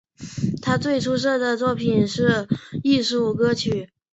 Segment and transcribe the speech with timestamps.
[0.63, 2.47] 他最出色的作品是
[2.81, 3.91] 艺术歌曲。